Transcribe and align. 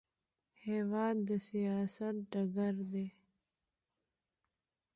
هېواد 0.65 1.15
د 1.27 1.29
سیاست 1.47 2.15
ډګر 2.31 2.75
دی. 2.91 3.07